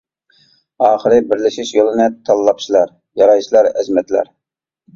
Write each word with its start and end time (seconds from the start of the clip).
ئاخىرى 0.87 1.19
بىرلىشىش 1.33 1.75
يولىنى 1.75 2.09
تاللاپسىلەر، 2.31 2.97
يارايسىلەر 3.25 3.73
ئەزىمەتلەر! 3.77 4.37